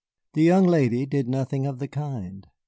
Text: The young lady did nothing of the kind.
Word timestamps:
The 0.33 0.41
young 0.41 0.65
lady 0.65 1.05
did 1.05 1.27
nothing 1.29 1.67
of 1.67 1.77
the 1.77 1.87
kind. 1.87 2.47